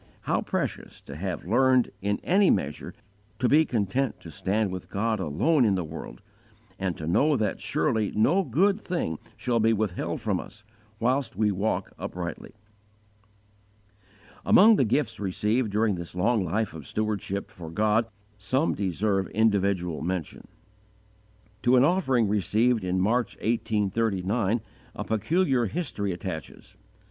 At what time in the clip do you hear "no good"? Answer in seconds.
8.15-8.79